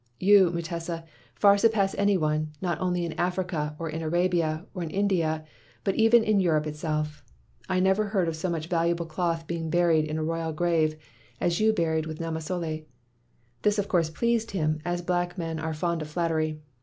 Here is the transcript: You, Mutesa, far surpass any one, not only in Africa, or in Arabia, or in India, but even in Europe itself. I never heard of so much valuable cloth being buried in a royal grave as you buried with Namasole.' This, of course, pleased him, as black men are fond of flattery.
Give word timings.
You, 0.19 0.49
Mutesa, 0.49 1.05
far 1.35 1.59
surpass 1.59 1.93
any 1.93 2.17
one, 2.17 2.53
not 2.59 2.81
only 2.81 3.05
in 3.05 3.13
Africa, 3.19 3.75
or 3.77 3.87
in 3.87 4.01
Arabia, 4.01 4.65
or 4.73 4.81
in 4.81 4.89
India, 4.89 5.45
but 5.83 5.93
even 5.93 6.23
in 6.23 6.39
Europe 6.39 6.65
itself. 6.65 7.23
I 7.69 7.79
never 7.79 8.05
heard 8.05 8.27
of 8.27 8.35
so 8.35 8.49
much 8.49 8.65
valuable 8.67 9.05
cloth 9.05 9.45
being 9.45 9.69
buried 9.69 10.05
in 10.05 10.17
a 10.17 10.23
royal 10.23 10.53
grave 10.53 10.95
as 11.39 11.59
you 11.59 11.71
buried 11.71 12.07
with 12.07 12.17
Namasole.' 12.19 12.85
This, 13.61 13.77
of 13.77 13.87
course, 13.87 14.09
pleased 14.09 14.49
him, 14.49 14.79
as 14.83 15.03
black 15.03 15.37
men 15.37 15.59
are 15.59 15.71
fond 15.71 16.01
of 16.01 16.07
flattery. 16.07 16.59